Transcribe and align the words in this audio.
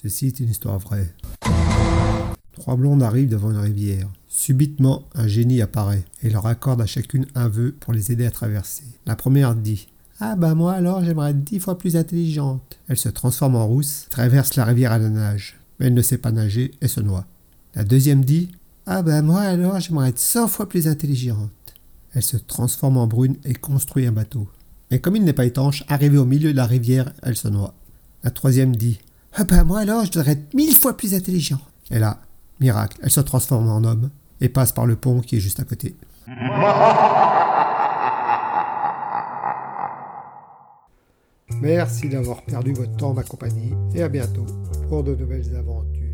Ceci 0.00 0.28
est 0.28 0.38
une 0.38 0.50
histoire 0.50 0.78
vraie. 0.78 1.12
Trois 2.52 2.76
blondes 2.76 3.02
arrivent 3.02 3.30
devant 3.30 3.50
une 3.50 3.56
rivière. 3.56 4.08
Subitement, 4.28 5.02
un 5.16 5.26
génie 5.26 5.60
apparaît 5.60 6.04
et 6.22 6.30
leur 6.30 6.46
accorde 6.46 6.80
à 6.80 6.86
chacune 6.86 7.26
un 7.34 7.48
vœu 7.48 7.74
pour 7.80 7.92
les 7.92 8.12
aider 8.12 8.24
à 8.24 8.30
traverser. 8.30 8.84
La 9.06 9.16
première 9.16 9.56
dit 9.56 9.88
Ah 10.20 10.36
bah 10.36 10.54
moi 10.54 10.74
alors 10.74 11.04
j'aimerais 11.04 11.30
être 11.32 11.42
dix 11.42 11.58
fois 11.58 11.78
plus 11.78 11.96
intelligente. 11.96 12.78
Elle 12.86 12.96
se 12.96 13.08
transforme 13.08 13.56
en 13.56 13.66
rousse, 13.66 14.06
traverse 14.08 14.54
la 14.54 14.66
rivière 14.66 14.92
à 14.92 14.98
la 14.98 15.08
nage, 15.08 15.58
mais 15.80 15.86
elle 15.86 15.94
ne 15.94 16.02
sait 16.02 16.18
pas 16.18 16.30
nager 16.30 16.70
et 16.80 16.86
se 16.86 17.00
noie. 17.00 17.26
La 17.74 17.82
deuxième 17.82 18.24
dit 18.24 18.52
Ah 18.86 19.02
bah 19.02 19.20
moi 19.20 19.40
alors 19.40 19.80
j'aimerais 19.80 20.10
être 20.10 20.20
cent 20.20 20.46
fois 20.46 20.68
plus 20.68 20.86
intelligente. 20.86 21.50
Elle 22.14 22.22
se 22.22 22.36
transforme 22.36 22.98
en 22.98 23.08
brune 23.08 23.34
et 23.44 23.54
construit 23.54 24.06
un 24.06 24.12
bateau. 24.12 24.48
Mais 24.92 25.00
comme 25.00 25.16
il 25.16 25.24
n'est 25.24 25.32
pas 25.32 25.44
étanche, 25.44 25.82
arrivée 25.88 26.18
au 26.18 26.24
milieu 26.24 26.52
de 26.52 26.56
la 26.56 26.66
rivière, 26.66 27.12
elle 27.24 27.36
se 27.36 27.48
noie. 27.48 27.74
La 28.22 28.30
troisième 28.30 28.76
dit 28.76 29.00
Ah 29.40 29.44
bah 29.44 29.62
moi 29.62 29.78
alors 29.78 30.04
je 30.04 30.10
devrais 30.10 30.32
être 30.32 30.52
mille 30.52 30.74
fois 30.74 30.96
plus 30.96 31.14
intelligente. 31.14 31.60
Et 31.92 32.00
là, 32.00 32.18
miracle, 32.58 32.98
elle 33.04 33.10
se 33.10 33.20
transforme 33.20 33.68
en 33.68 33.84
homme 33.84 34.10
et 34.40 34.48
passe 34.48 34.72
par 34.72 34.84
le 34.84 34.96
pont 34.96 35.20
qui 35.20 35.36
est 35.36 35.40
juste 35.40 35.60
à 35.60 35.64
côté. 35.64 35.94
Merci 41.62 42.08
d'avoir 42.08 42.42
perdu 42.42 42.72
votre 42.72 42.96
temps, 42.96 43.14
ma 43.14 43.22
compagnie, 43.22 43.72
et 43.94 44.02
à 44.02 44.08
bientôt 44.08 44.46
pour 44.88 45.04
de 45.04 45.14
nouvelles 45.14 45.54
aventures. 45.56 46.07